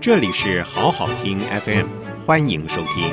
[0.00, 1.86] 这里是好好听 FM，
[2.24, 3.12] 欢迎收听。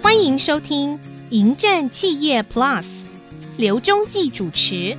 [0.00, 0.96] 欢迎收听
[1.30, 2.82] 《迎战企业 Plus》，
[3.56, 4.96] 刘忠记主持。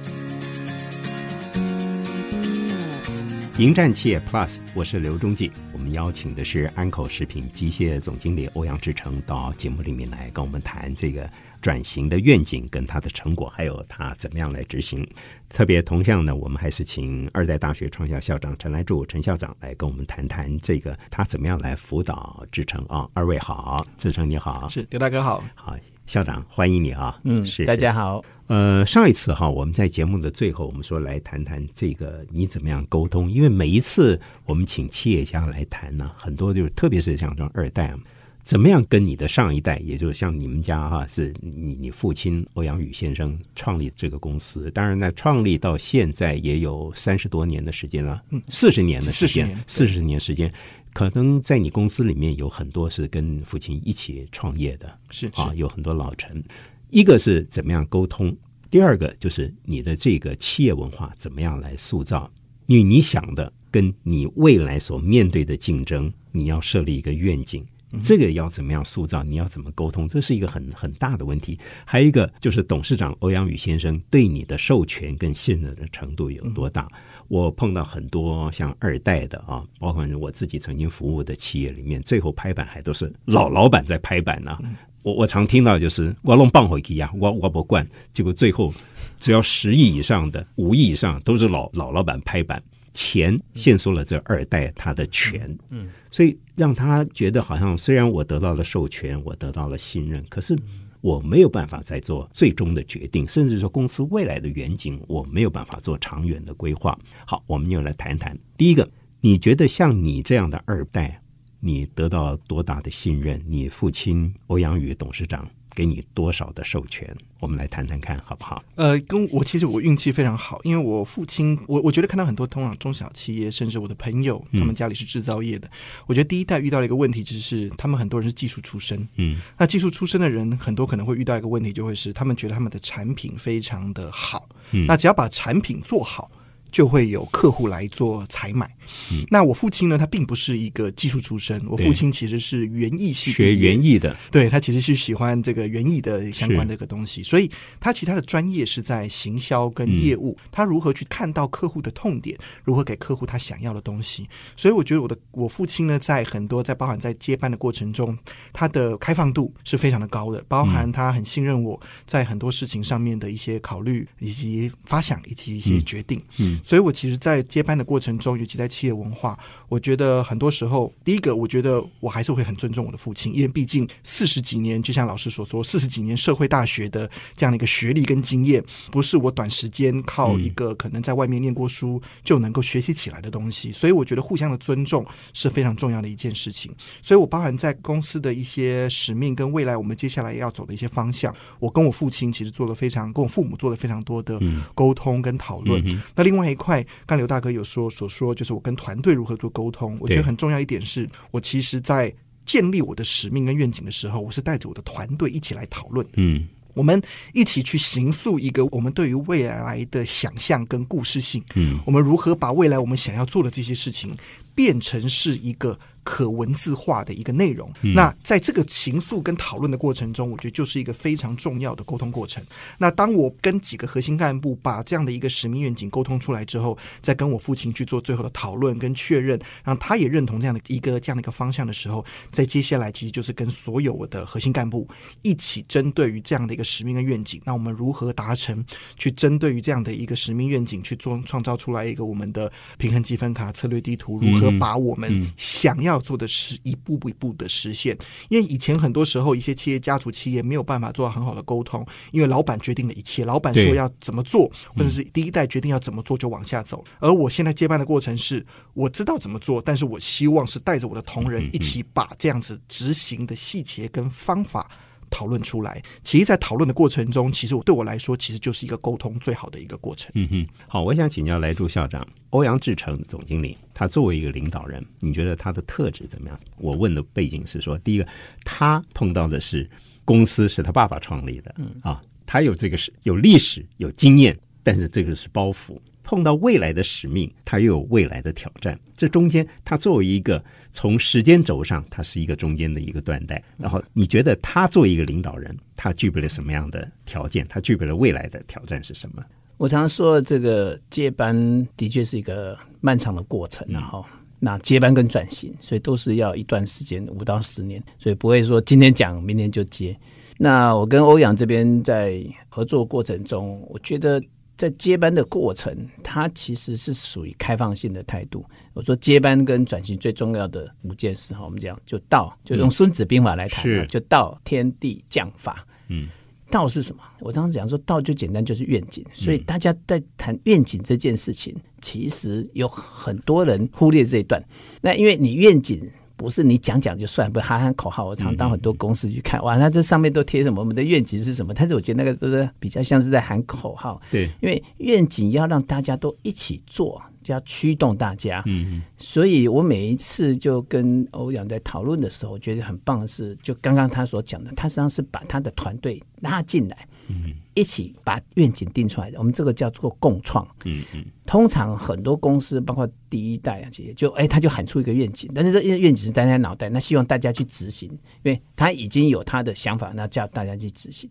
[3.58, 5.50] 迎战企业 Plus，我是刘忠记。
[5.72, 11.26] 我们邀请的是安口食品机械总经理欧阳志成到节目里面来跟我们谈这个
[11.62, 15.08] 转型的愿景跟他的成果，还有他怎么样来执行。
[15.48, 23.08] 特别同样呢，我们还是请二代大学创校校长陈来柱陈校长来跟我们谈谈这个他怎么样来辅导志成啊。
[23.14, 27.20] 二位好，志成你好，是刘大哥好，好校长欢迎你啊。
[27.24, 28.24] 嗯，是大家好。
[28.48, 37.98] 呃，上一次哈，我们在节目的最后，我们说来谈谈这个你怎么样沟通，因为每一次我们请企业家来谈呢，很多就是特别是像这种二代啊，
[38.44, 50.54] 怎么样跟你的上一代，也就是像你们家哈，是你你父亲欧阳宇先生创立这个公司，当然呢，创立到现在也有三十多年的时间了，嗯，四十年的时间，四十年时间，
[50.96, 56.42] 可能在你公司里面有很多是跟父亲一起创业的，是啊，有很多老臣。
[56.90, 58.34] 一个是怎么样沟通，
[58.72, 62.32] 第二个就是你的这个企业文化怎么样来塑造。
[62.68, 67.66] 因为你想的跟你未来所面对的竞争，你要设立一个愿景，
[68.02, 69.22] 这个要怎么样塑造？
[69.22, 70.08] 你要怎么沟通？
[70.08, 71.60] 这是一个很很大的问题。
[71.84, 76.90] 还有一个就是董事长欧阳宇先生对你的授权跟信任的程度有多大？
[77.28, 84.58] 我碰到很多像二代的啊，包括我自己曾经服务的企业里面，最后拍板还都是老老板在拍板呢、
[85.02, 88.74] 我我常听到就是我弄棒回去呀，我我不惯，结果最后
[89.20, 100.58] 只要十亿以上的、五亿以上都是老老老板拍板，钱限缩了这二代他的权，嗯，所以让他觉得好像虽然我得到了授权，我得到了信任，可是
[101.06, 106.98] 我没有办法再做最终的决定，甚至说公司未来的远景，我没有办法做长远的规划。
[107.28, 108.90] 好，我们又来谈谈第一个，
[109.22, 111.22] 你觉得像你这样的二代？
[111.60, 113.40] 你得到多大的信任？
[113.46, 117.16] 你父亲欧阳宇董事长给你多少的授权？
[117.42, 118.64] 我们来谈谈看好不好？
[118.76, 125.70] 呃，跟我其实我运气非常好，因为我父亲，我我觉得看到很多通常中小企业，甚至我的朋友，他们家里是制造业的。
[126.08, 136.32] 我觉得第一代遇到了一个问题，就是他们很多人是技术出身，嗯，那技术出身的人很多可能会遇到一个问题，就会是他们觉得他们的产品非常的好，嗯那只要把产品做好。
[136.76, 138.70] 就会有客户来做采买。
[139.10, 139.24] 嗯。
[139.30, 147.50] 那我父亲呢，他并不是一个技术出身，我父亲其实是园艺系学园艺的，对他其实是喜欢这个园艺的相关的一个东西，所以
[147.80, 154.28] 他其他的专业是在行销跟业务，他如何去看到客户的痛点，如何给客户他想要的东西。
[154.58, 158.18] 所以我觉得我的我父亲呢，在很多在包含在接班的过程中，
[158.52, 166.22] 他的开放度是非常的高的，包含他很信任我在很多事情上面的一些考虑以及发想以及一些决定。
[166.38, 169.38] 嗯所以我其实，在接班的过程中，尤其在企业文化，
[169.70, 183.72] 我觉得很多时候，第一个，我觉得我还是会很尊重我的父亲，因为毕竟四十几年，就像老师所说，四十几年社会大学的这样的一个学历跟经验，不是我短时间靠一个可能在外面念过书就能够学习起来的东西。
[183.72, 186.74] 所以我觉得互相的尊重是非常重要的一件事情。
[187.04, 194.40] 所以我包含在公司的一些使命跟未来我们接下来要走的一些方向，我跟我父亲其实做了非常，跟我父母做了非常多的
[194.74, 195.80] 沟通跟讨论。
[195.86, 199.98] 嗯那另外一块，刚刘大哥有说所说，就是我跟团队如何做沟通。
[200.00, 202.14] 我觉得很重要一点是，我其实在
[202.46, 207.02] 建立我的使命跟愿景的时候，我是带着我的团队一起来讨论，嗯我们
[207.34, 211.42] 一起去形塑一个我们对于未来的想象跟故事性。
[211.56, 214.16] 嗯我们如何把未来我们想要做的这些事情
[214.54, 217.70] 变成是一个可文字化的一个内容。
[217.82, 222.42] 那在这个情愫跟讨论的过程中，我觉得就是一个非常重要的沟通过程。
[222.78, 234.88] 那当我跟几个核心干部把这样的一个使命愿景沟通出来之后，再跟我父亲去做最后的讨论跟确认，让他也认同这样的一个这样的一个方向的时候，在接下来其实就是跟所有我的核心干部
[235.24, 238.64] 一起针对于这样的一个使命跟愿景，那我们如何达成？
[238.96, 247.98] 去针对于这样的一个使命愿景去做创造出来一个我们的平衡积分卡策略地图，如何把我们想要做的是一步一步的实现？
[248.30, 256.84] 因为以前很多时候一些企业家族企业没有办法做到很好的沟通，因为老板决定了一切，老板说要怎么做，或者是第一代决定要怎么做就往下走。
[257.00, 264.70] 而我现在接班的过程是，我知道怎么做，但是我希望是带着我的同仁一起把这样子执行的细节跟方法。
[265.10, 265.82] 讨论出来。
[266.04, 270.12] 其实，在讨论的过程中，其实我对我来说，其实就是一个沟通最好的一个过程。
[270.16, 276.40] 嗯哼，好，我想请教来朱校长，欧阳志成总经理，他作为一个领导人，你觉得他的特质怎么样？
[276.58, 278.08] 我问的背景是说，第一个，
[278.44, 279.70] 他碰到的是
[280.04, 285.80] 公司是他爸爸创立的，嗯啊，他有这个是有历史有经验，但是这个是包袱。
[286.06, 288.80] 碰到未来的使命，他又有未来的挑战。
[288.96, 290.42] 这中间，他作为一个
[290.72, 293.44] 从时间轴上，他是一个中间的一个断代。
[293.58, 297.46] 然后，你觉得他作为一个领导人，他具备了什么样的条件？
[297.50, 299.24] 他具备了未来的挑战是什么？
[299.58, 304.06] 我常常说，这个接班的确是一个漫长的过程，然后
[304.40, 309.98] 那接班跟转型，所以都是要一段时间，五到十年，所以不会说今天讲，明天就接。
[310.38, 314.22] 那我跟欧阳这边在合作过程中，我觉得。
[314.58, 318.46] 在接班的过程，它其实是属于开放性的态度。
[318.74, 325.66] 我说接班跟转型最重要的五件事哈，我们讲就道，就用《孙子兵法》来谈，就道天地将法。
[325.90, 326.08] 嗯，
[326.50, 327.02] 道是什么？
[327.20, 329.06] 我常常讲说，道就简单，就是愿景。
[329.14, 334.44] 所以大家在谈愿景这件事情，其实有很多人忽略这一段。
[334.82, 335.90] 那因为你愿景。
[336.18, 338.06] 不是你讲讲就算，不喊喊口号。
[338.06, 340.62] 我常到很多公司去看，哇，那这上面都贴什么？
[340.62, 341.54] 我们的愿景是什么？
[341.54, 344.02] 但是我觉得那个都是比较像是在喊口号。
[344.10, 348.42] 对，因为愿景要让大家都一起做，就要驱动大家。
[348.46, 348.82] 嗯嗯。
[348.98, 356.88] 所以我每一次就跟欧阳在讨论的时候，我觉得很棒的是，就刚刚他所讲的，他实际上是把他的团队拉进来。
[357.08, 360.48] 嗯，一起把愿景定出来的，我们这个叫做共创。
[360.64, 367.90] 嗯嗯，通常很多公司，包括第一代啊企业，就哎，他就喊出一个愿景，但是这愿景是在他脑袋，那希望大家去执行，
[368.24, 371.10] 因为他已经有他的想法，那叫大家去执行。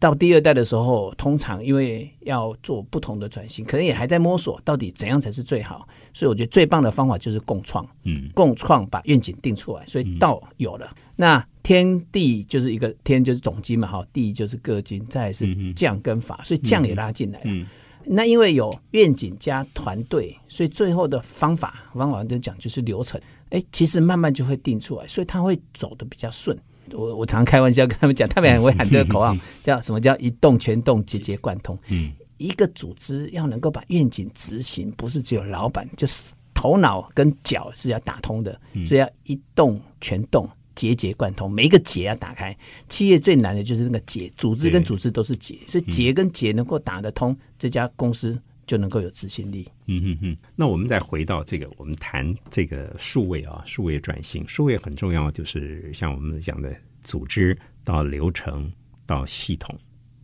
[0.00, 7.86] 到第二代的时候，通常因为要做不同的转型，可能也还在摸索到底怎样才是最好，所以我觉得最棒的方法就是共创。
[8.02, 11.46] 嗯，共创把愿景定出来，所以道有了那。
[11.62, 17.66] 天地就是一个天就是总金嘛，哈，地就是各金，再是将跟法，所以将也拉进来了。
[18.02, 23.20] 那因为有愿景加团队，所以最后的方法方法就讲就是流程，
[23.50, 26.58] 哎，其实慢慢就会定出来，所以他会走的比较顺。
[26.92, 31.78] 我我常开玩笑跟他们讲，他们很会喊这个口号， 叫什么叫一动全动，节节贯通。
[31.88, 36.22] 嗯，一个组织要能够把愿景执行，不是只有老板，就是
[36.54, 40.48] 头脑跟脚是要打通的，所以要一动全动。
[40.76, 42.56] 节节贯通，每一个节要打开。
[42.88, 48.40] 企业最难的就是那个结，组织跟组织都是结，所以结跟结能够打得通，这家公司
[48.70, 49.66] 就能够有执行力。
[49.86, 50.36] 嗯嗯嗯。
[50.54, 56.72] 那我们再回到这个，我们谈这个数位啊，数位转型，数位很重要，就是像我们讲的
[57.02, 58.72] 组织到流程
[59.06, 59.76] 到系统，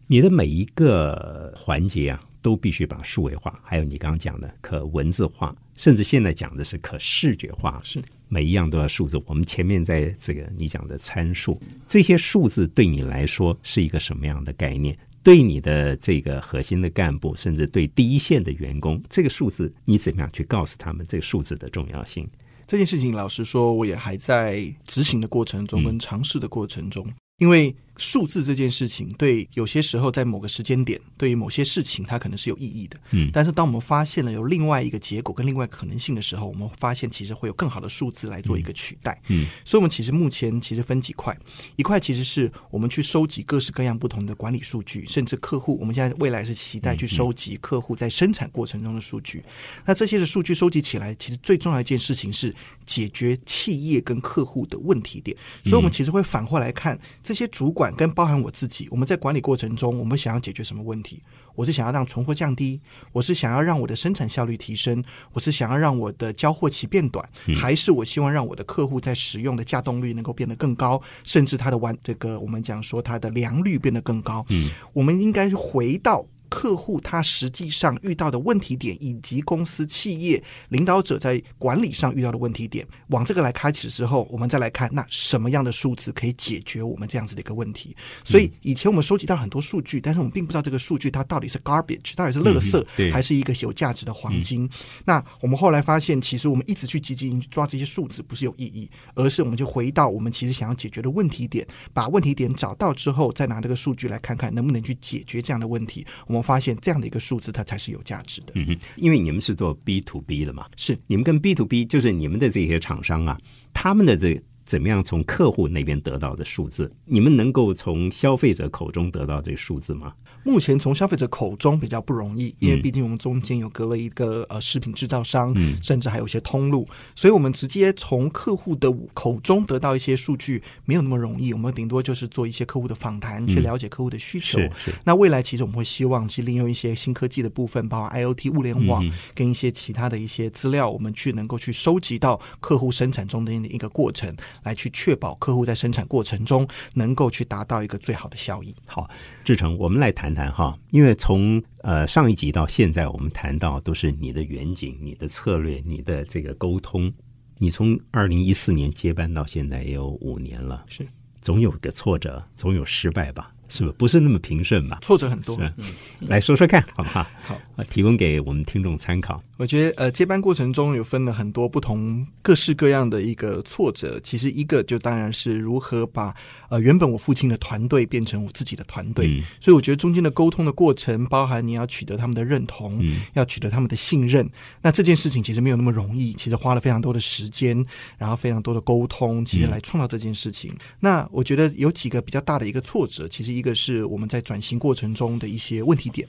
[0.07, 3.61] 你的每一个环节啊，都必须把数位化。
[3.65, 8.01] 还有你刚刚讲的可文字化，甚至现在讲的是可视觉化，是。
[8.29, 9.21] 每一样都要数字。
[9.27, 14.97] 我们前面在这个你讲的参数，这些数字对你来说是一个什么样的概念？
[15.27, 22.31] 对你的这个核心的干部，甚至对第一线的员工，这个数字你怎么样去告诉他们这个数字的重要性？
[22.65, 27.05] 这件事情，老实说，我也还在执行的过程中，跟尝试的过程中，
[27.39, 27.75] 因为。
[27.97, 32.99] 数字这件事情，对有些时候在某个时间点，对于某些事情，它可能是有意义的。
[33.13, 39.19] 嗯，但是当我们发现了有另外一个结果跟另外可能性的时候，我们发现其实会有更好的数字来做一个取代。
[39.29, 41.35] 嗯，所以，我们其实目前其实分几块，
[41.77, 49.43] 一块其实是我们去收集各式各样不同的管理数据，甚至客户，我们现在未来是期待去收集客户在生产过程中的数据。
[49.87, 52.55] 那这些的数据收集起来，其实最重要一件事情是
[52.85, 55.35] 解决企业跟客户的问题点。
[55.65, 57.86] 所以，我们其实会反过来看这些主管。
[57.95, 61.23] 跟包含我自己，我们在管理过程中，我们想要解决什么问题？
[61.55, 62.81] 我是想要让存货降低，
[63.13, 65.03] 我是想要让我的生产效率提升，
[65.33, 74.45] 我是想要让我的交货期变短，还是我希望让我的客户在使用的稼动率能够变得更高，甚至它的完这个我们讲说它的良率变得更高？
[74.51, 76.27] 嗯，我们应该回到。
[76.57, 87.95] 客户他实际上遇到的问题点，以及公司企业领导者在管理上遇到的问题点，往这个来开启的时候，我们再来看那什么样的数字可以解决我们这样子的一个问题。
[88.25, 94.67] 所以以前我们收集到很多数据，但是我们并不知道这个数据它到底是 garbage，到底是垃圾，还是一个有价值的黄金。
[95.05, 106.07] 那我们后来发现，其实我们一直去积极抓这些数字不是有意义，而是我们就回到我们其实想要解决的问题点，把问题点找到之后，再拿这个数据来看看能不能去解决这样的问题。
[106.27, 108.53] 我们发现这样的一个数字，它才是有价值的。
[108.55, 110.97] 嗯哼，因为你们是做 B to B 的嘛，是。
[111.09, 113.37] 你们跟 B to B，就是你们的这些厂商啊，
[113.75, 116.93] 他们的这怎么样从客户那边得到的数字？
[117.05, 120.13] 你们能够从消费者口中得到这个数字吗？
[120.45, 131.53] 目前从消费者口中比较不容易，因为嗯毕竟我们中间有隔了一个呃食品制造商，嗯甚至还有一些通路，所以我们直接从客户的口中得到一些数据没有那么容易。
[131.53, 134.59] 我们顶多就是做一些客户的访谈，去了解客户的需求。
[135.05, 148.75] 那未来其实我们会希望去利用一些新科技的部分，包括 IOT 物联网、嗯跟一些其他的一些资料，我们去能够去收集到客户生产中的一个过程，来去确保客户在生产过程中能够去达到一个最好的效益。
[148.87, 149.09] 好，
[149.45, 157.13] 志成，我们来谈谈哈，因为从呃上一集到现在，我们谈到都是你的远景、你的策略、你的这个沟通。
[157.59, 161.07] 你从二零一四年接班到现在也有五年了，是
[161.41, 163.51] 总有个挫折，总有失败吧？
[163.69, 163.97] 是不是？
[163.97, 164.99] 不是那么平顺吧？
[165.01, 167.27] 挫折很多，是，来说说看，好不好？
[167.43, 169.43] 好啊，提供给我们听众参考。
[169.59, 174.21] 我觉得呃，接班过程中有分了很多不同各式各样的一个挫折。
[174.23, 176.35] 其实一个就当然是如何把
[176.69, 179.29] 呃原本我父亲的团队变成我自己的团队。
[179.29, 184.49] 嗯所以我觉得中间的沟通的过程，包含你要取得他们的认同，嗯要取得他们的信任。
[184.83, 187.85] 那这件事情其实没有那么容易，其实花了非常多的时间，
[188.19, 190.75] 然后非常多的沟通，其实来创造这件事情。
[191.01, 196.29] 那我觉得有几个比较大的一个挫折，其实一个是我们在转型过程中的一些问题点。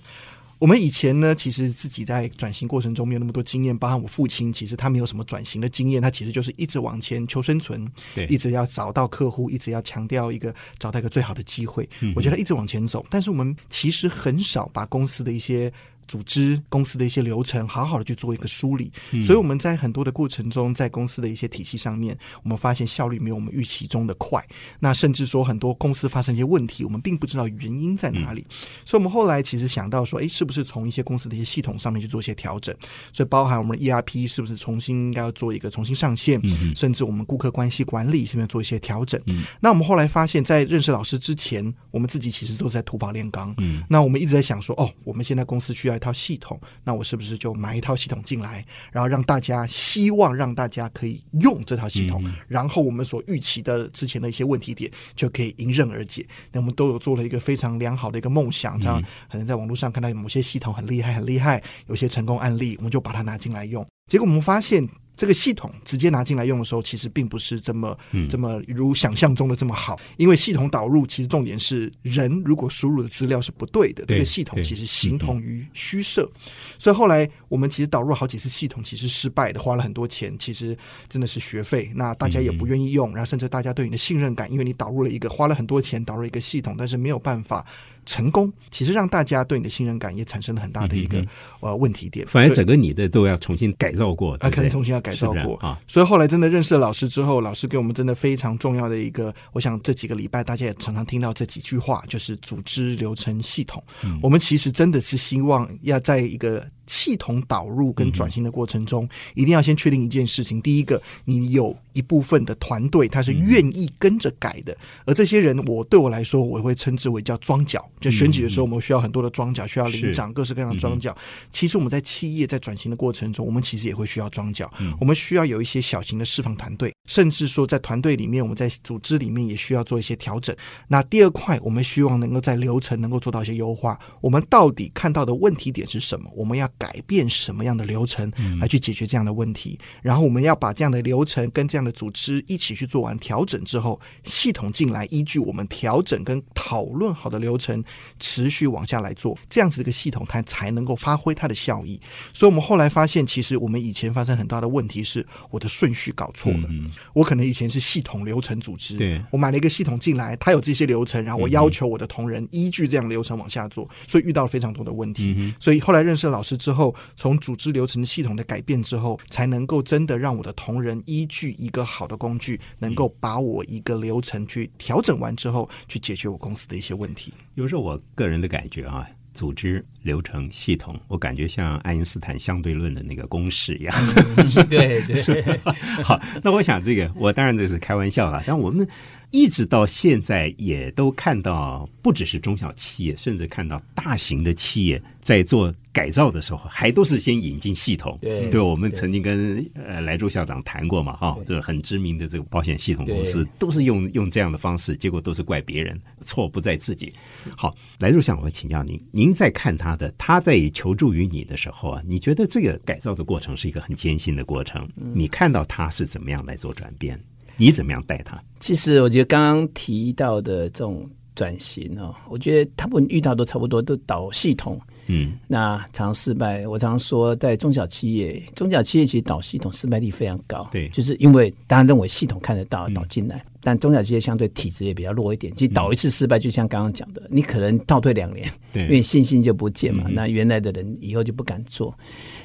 [0.60, 11.88] 我们以前呢，其实自己在转型过程中没有那么多经验，包含我父亲，其实他没有什么转型的经验，他其实就是一直往前求生存，对一直要找到客户，一直要强调一个找到一个最好的机会。
[12.16, 15.72] 我觉得一直往前走，但是我们其实很少把公司的一些。
[16.08, 24.44] 组织公司的一些流程，好好的去做一个梳理，所以我们在很多的过程中，在公司的一些体系上面，我们发现效率没有我们预期中的快。
[24.80, 28.46] 那甚至说很多公司发生一些问题，我们并不知道原因在哪里。
[28.86, 32.76] 所以，我们后来其实想到说，诶，是不是从一些公司的一些系统上面去做一些调整？
[33.12, 36.42] 所以，包含我们的 ERP 是不是重新应该要做一个重新上线，
[36.76, 39.22] 甚至我们顾客关系管理是不是做一些调整？
[39.60, 43.54] 那我们后来发现，在认识老师之前，我们自己其实都在土法炼钢。
[43.58, 56.25] 嗯那我们一直在想说，哦，我们现在公司需要一套系统，那我是不是就买一套系统进来，然后让大家希望让大家可以用这套系统，然后我们所预期的之前的一些问题点就可以迎刃而解。
[56.54, 63.86] 那我们都有做了一个非常良好的一个梦想，这样可能在网络上看到某些系统很厉害，很厉害，有些成功案例，我们就把它拿进来用。
[64.08, 64.88] 结果我们发现。
[65.18, 67.98] 这个系统直接拿进来用的时候，其实并不是这么、
[68.30, 76.30] 这么如想象中的这么好，因为系统导入其实重点是人如果输入的资料是不对的，对这个系统其实形同于虚设。
[76.78, 80.78] 所以后来我们其实导入好几次系统，其实失败的，花了很多钱，其实
[81.10, 81.92] 真的是学费。
[81.96, 87.66] 那大家也不愿意用，然后甚至大家对你的信任感，因为你导入了一个花了很多钱导入一个系统，但是没有办法
[88.08, 91.24] 成功，其实让大家对你的信任感也产生了很大的一个、
[91.60, 92.26] 呃问题点。
[92.26, 95.78] 反正整个你的都要重新改造过，啊，可能重新要改造过啊。
[95.88, 103.84] 所以后来真的认识了老师之后，老师给我们真的非常重要的一个，我想这几个礼拜大家也常常听到这几句话，就是组织流程系统。
[104.04, 114.75] 嗯我们其实真的是希望要在一个系统导入跟转型的过程中，一定要先确定一件事情：第一个，你有一部分的团队他是愿意跟着改的，
[115.06, 117.88] 而这些人，我对我来说，我会称之为叫庄脚。
[118.00, 121.15] 就选举的时候，我们需要很多的庄脚，需要里长，各式各样的庄脚。
[121.51, 130.56] 其实我们在企业在转型的过程中，我们其实也会需要庄脚，我们需要有一些小型的释放团队，甚至说在团队里面，我们在组织里面也需要做一些调整。
[130.88, 134.00] 那第二块，我们希望能够在流程能够做到一些优化。
[134.22, 136.29] 我们到底看到的问题点是什么？
[136.36, 139.79] 我们要改变什么样的流程来去解决这样的问题？
[140.01, 147.84] 然后我们要把这样的流程跟这样的组织一起去做完调整之后，系统进来依据我们调整跟讨论好的流程，
[148.19, 152.00] 持续往下来做，这样子一个系统它才能够发挥它的效益。
[152.34, 156.69] 所以我们后来发现，其实我们以前发生很大的问题是我的顺序搞错了。
[157.13, 165.53] 我可能以前是系统流程组织，对我买了一个系统进来，它有这些流程，然后我要求我的同仁依据这样的流程往下做，所以遇到了非常多的问题。
[165.60, 177.34] 所以后来认识了老师之之后，从组织流程系统的改变之后，才能够真的让我的同仁依据一个好的工具，能够把我一个流程去调整完之后，去解决我公司的一些问题。
[177.54, 183.94] 有时候我个人的感觉啊，组织流程系统，我感觉像爱因斯坦相对论的那个公式一样。
[184.68, 185.60] 对对，
[186.02, 188.88] 好，那我想这个，我当然这是开玩笑了，但我们
[189.32, 198.18] 一直到现在也都看到，不只是中小企业，甚至看到大型的企业在做改造的时候，还都是先引进系统。
[198.22, 207.12] 对对，我们曾经跟呃莱州校长谈过嘛，哈、这个很知名的这个保险系统公司都是用用这样的方式，结果都是怪别人，错不在自己。
[207.58, 214.88] 好，莱州校长，我会请教您，您在看他的，他在求助于你的时候啊，你觉得这个改造的过程是一个很艰辛的过程？
[215.13, 217.20] 你看到他是怎么样来做转变？
[217.58, 218.42] 你怎么样带他？
[218.60, 224.80] 其实我觉得刚刚提到的这种转型哦，我觉得他们遇到都差不多，都导系统。
[225.08, 226.68] 嗯，那常失败。
[226.68, 230.68] 我常说，在中小企业，中小企业其实导系统失败率非常高。
[230.72, 235.54] 对，就是因为大家认为系统看得到导进来，但中小企业相对体质也比较弱一点。
[235.56, 240.06] 其实导一次失败，就像刚刚讲的，你可能倒退两年，对，因为信心就不见嘛。
[240.10, 241.98] 那原来的人以后就不敢做。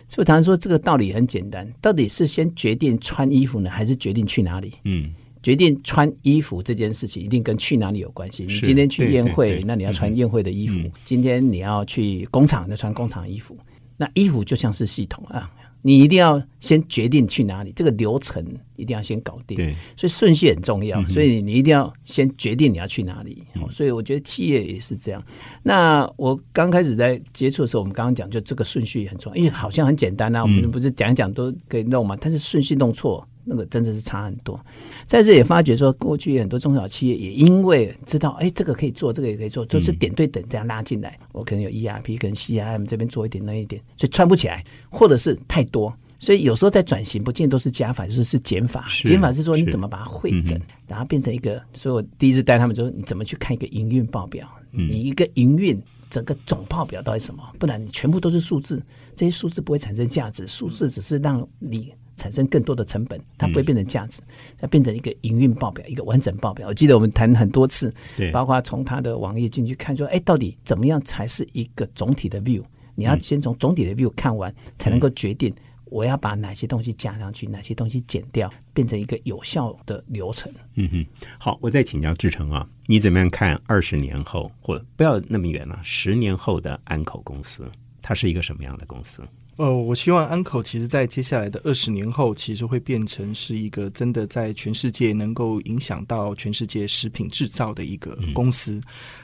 [0.09, 4.75] 所以常说这个道理很简单，到底是先决定穿衣服呢，还是决定去哪里？
[4.85, 5.13] 嗯。
[5.43, 8.45] 决定穿衣服这件事情，一定跟去哪里有关系。
[8.45, 13.57] 你今天去宴会，那你要穿宴会的衣服；今天你要去工厂，就穿工厂衣服。
[13.97, 18.45] 那衣服就像是系统啊，你一定要先决定去哪里，这个流程
[18.77, 19.57] 一定要先搞定。
[19.57, 21.05] 对，所以顺序很重要。
[21.07, 23.43] 所以你一定要先决定你要去哪里。
[23.71, 25.25] 所以我觉得企业也是这样。
[25.63, 32.17] 那我刚开始在接触的时候，我们刚刚讲，就这个顺序很重要，因为好像很简单啊，我们不是讲一讲都可以弄嘛。
[32.21, 33.27] 但是顺序弄错。
[33.45, 34.59] 那个真的是差很多，
[35.07, 41.19] 在这也发觉说，过去很多中小企业也因为知道，哎，这个可以做，这个也可以做，就是点对点这样拉进来。
[41.33, 48.87] 我可能有 ERP 跟 CIM 这边做一点那一点，所以串不起来，或者是太多，所以有时候在转型，不见都是加法，就是是减法。
[49.05, 51.61] 减法是说你怎么把它汇整，然后变成一个。
[51.75, 54.49] 所以我第一次带他们说，你怎么去看一个营运报表？
[54.71, 57.43] 你一个营运整个总报表到底什么？
[57.59, 58.81] 不然你全部都是数字，
[59.17, 61.93] 这些数字不会产生价值，数字只是让你。
[62.17, 64.23] 产生更多的成本，它不会变成价值，
[64.59, 66.69] 它变成一个营运报表，一个完整报表。
[66.69, 72.63] 我记得我们谈很多次，对，包括从它的网页进去看，说，哎，到底怎么样才是一个总体的 view？
[72.95, 75.55] 你要先从总体的 view 看完，才能够决定
[75.87, 80.53] 我要把哪些东西加上去，哪些东西减掉，变成一个有效的流程。
[80.75, 81.07] 嗯哼，
[81.39, 87.71] 好，我再请教志成啊，你怎么样看二十年后，或不要那么远了，十年后的安口公司，
[88.03, 89.23] 它是一个什么样的公司？
[89.57, 98.81] 呃，我希望安口其实，在接下来的二十年后，其实会变成是一个真的在全世界能够影响到全世界食品制造的一个公司。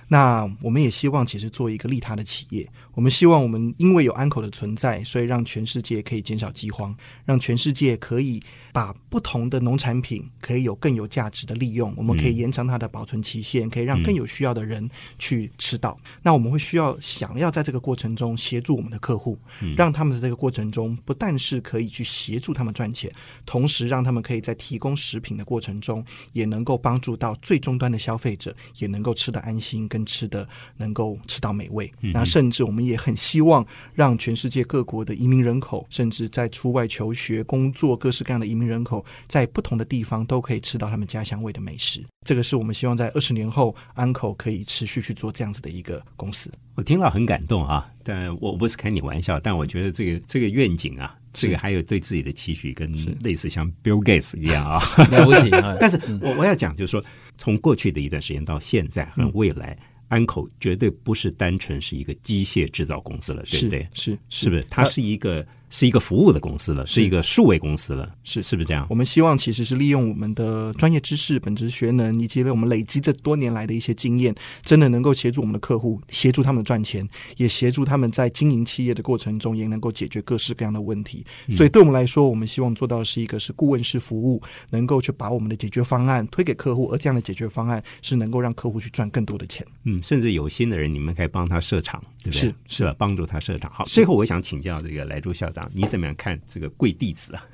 [0.08, 2.66] 那我们也希望，其实做一个利他的企业。
[2.94, 6.96] 我们希望，我们因为有安口的存在，所以让全世界可以减少饥荒，
[7.26, 11.92] 让全世界可以把不同的农产品可以有更有价值的利用。
[11.96, 14.88] 我们可以延长它的保存期限，可以让更有需要的人
[15.18, 15.96] 去吃到。
[16.22, 19.38] 那我们会需要想要在这个过程中协助我们的客户，
[19.76, 23.12] 让他们在这个过程中不但是可以去协助他们赚钱，
[23.44, 29.97] 同时让他们可以在提供食品的过程中，也能够帮助到最终端的消费者，也能够吃得安心跟。
[30.04, 42.04] 吃的能够吃到美味，那甚至我们也很希望让全世界各国的移民人口，甚至在出外求学、工作各式各样的移民人口，在不同的地方都可以吃到他们家乡味的美食。
[42.24, 46.52] 这个是我们希望在二十年后，安口可以持续去做这样子的一个公司。
[46.74, 54.80] 我听了很感动啊，但我不是开你玩笑，但我觉得这个这个愿景啊，这个还有对自己的期许，跟类似像 Bill Gates 一样啊，
[55.10, 55.50] 了不起。
[55.80, 57.02] 但是我我要讲，就是说，
[57.38, 59.78] 从过去的一段时间到现在和未来。
[60.08, 63.88] 安口绝对不是单纯是一个机械制造公司了，对不对？
[63.92, 64.62] 是是不是？
[64.70, 65.46] 它是一个。
[65.70, 68.86] 是一个服务的公司了，是一个数位公司了，是是不是这样？
[68.88, 81.24] 我们希望其实是利用我们的专业知识、本职学能，以及我们累积这多年来的一些经验，真的能够协助我们的客户，协助他们赚钱，也协助他们在经营企业的过程中，也能够解决各式各样的问题。
[81.50, 89.66] 所以，对我们来说，我们希望做到的是一个是顾问式服务，能够去把我们的解决方案推给客户，而这样的解决方案是能够让客户去赚更多的钱。
[89.84, 92.50] 嗯，甚至有心的人，你们可以帮他设厂，对不对？
[92.68, 92.94] 是是吧？
[92.98, 93.70] 帮助他设厂。
[93.72, 96.38] 好，最后我想请教这个莱州校长，你怎么样看？
[96.46, 97.46] 这个贵弟子啊，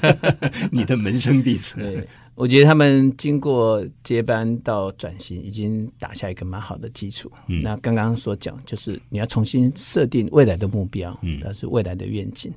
[0.70, 1.76] 你的门生弟子。
[1.76, 7.30] 对，我觉得他们经过接班到转型，已经打下一个蛮好的基础。
[7.46, 12.52] 那刚刚所讲，就是你要重新设定未来的目标，嗯，但是未来的愿景。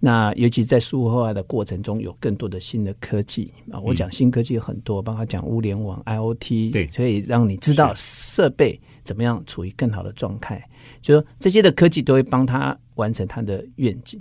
[0.00, 3.80] 那尤其在数字化的过程中，有更多的新的科技啊。
[3.80, 10.62] 我讲新科技很多，包括讲物联网、IOT，对，所以让你知道设备怎么样处于更好的状态。
[11.04, 14.18] 就说这些的科技都会帮他完成他的愿景。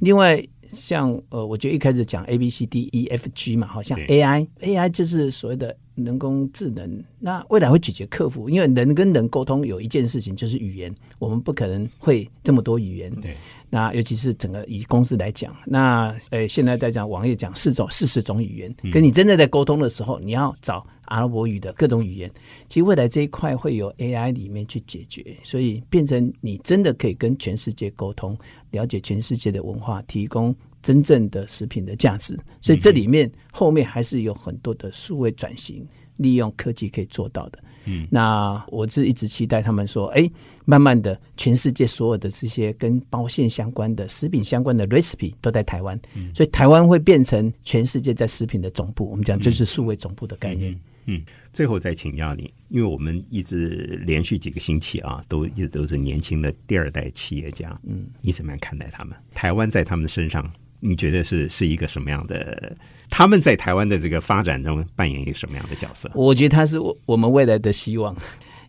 [0.00, 0.40] 另外，
[0.72, 7.02] 像呃，我觉得一开始讲 A B C D E F G 嘛，好像 A I A I 就是所谓的人工智能。
[7.18, 13.12] 那未来会解决客服，因为人跟人沟通有一件事情就是语言，我们不可能会这么多语言。
[13.16, 13.34] 对。
[13.72, 22.28] 那尤其是整个以公司来讲，那呃，现在在讲网页讲四种四十种语言，跟你真的在沟通的时候，你要找阿拉伯语的各种语言。
[22.66, 28.36] 其实未来这一块会有 AI 里面去解决，所以变成你真的可以跟全世界沟通，
[28.72, 30.52] 了解全世界的文化，提供
[30.82, 32.36] 真正的食品的价值。
[32.60, 37.58] 所以这里面后面还是有很多的数位转型，利用科技可以做到的。
[37.84, 40.30] 嗯，那我是一直期待他们说，哎，
[40.64, 45.98] 慢慢的，全世界所有的这些跟包馅相关的、食品相关的 recipe 都在台湾，
[46.34, 49.10] 所以台湾会变成全世界在食品的总部。
[49.10, 50.78] 我们讲这是数位总部的概念。
[51.06, 57.76] 嗯，最后再请教你，因为我们一直连续几个星期啊，都一直都是年轻的第二代企业家。
[57.84, 59.16] 嗯，你怎么样看待他们？
[59.34, 60.48] 台湾在他们身上，
[60.80, 62.76] 你觉得是是一个什么样的？
[63.08, 66.10] 他们在台湾的这个发展中扮演一个什么样的角色？
[66.14, 68.16] 我觉得他是我我们未来的希望，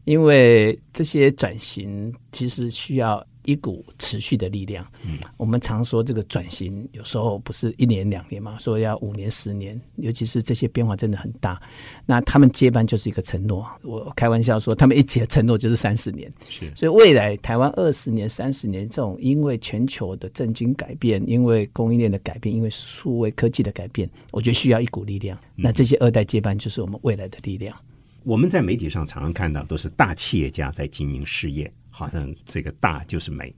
[0.06, 3.26] 因为这些转型其实需要。
[3.45, 4.86] 一股持续的力量。
[5.06, 11.62] 嗯，我们常说这个转型有时候不是一年两年嘛，说要五年十年，尤其是这些变化真的很大。
[12.06, 16.30] 那他们接班就是一个承诺，我开玩笑说，他们一接承诺就是三十年。
[16.47, 25.38] 是，所以未来台湾二十年、三十年这种，因为全球的震惊改变，因为供应链的改变，因为数位科技的改变，我觉得需要一股力量。
[25.56, 27.75] 那这些二代接班就是我们未来的力量。
[28.23, 31.71] 我们在媒体上常常看到都是大企业家在经营事业。
[31.91, 33.54] 好像这个大就是美，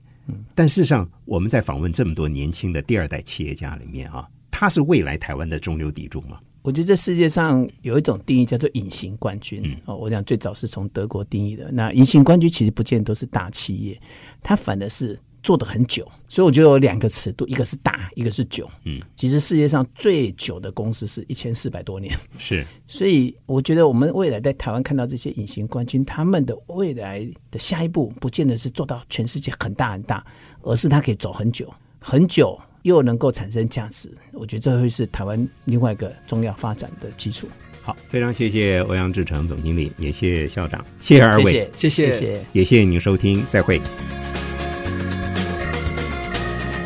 [0.54, 6.38] 但事实上我们在访问这么多年轻的第二代企业家里面啊，他是未来台湾的中流砥柱吗？
[6.60, 11.70] 我觉得这世界上有一种定义叫做隐形冠军哦，我讲最早是从德国定义的。
[11.72, 14.00] 那隐形冠军其实不见得都是大企业，
[14.42, 15.18] 它反的是。
[15.44, 18.68] 做的很久，所以我觉得有两个尺度，一个是大，一个是久。
[18.84, 22.16] 嗯，其实世界上最久的公司是一千四百多年。
[22.38, 30.24] 是，所以我觉得我们未来在台湾看到这些隐形冠军，他们的未来的下一步，不见得是做到全世界很大很大，
[30.62, 34.10] 而是他可以走很久很久，又能够产生价值。
[34.32, 37.46] 我觉得这会是台湾另外一个重要发展的基础。
[37.82, 43.78] 好，非常谢谢欧阳志成总经理，也谢谢校长，谢谢二位，谢谢，也谢谢您收听，再会。